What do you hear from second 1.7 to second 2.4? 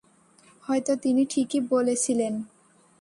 বলেছিলেন।